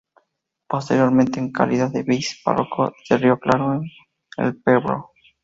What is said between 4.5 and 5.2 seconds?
Pbro.